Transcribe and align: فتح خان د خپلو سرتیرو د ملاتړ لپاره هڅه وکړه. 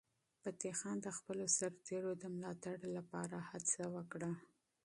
فتح 0.41 0.71
خان 0.79 0.97
د 1.01 1.07
خپلو 1.17 1.45
سرتیرو 1.57 2.11
د 2.21 2.23
ملاتړ 2.35 2.77
لپاره 2.97 3.37
هڅه 3.49 3.81
وکړه. 3.95 4.31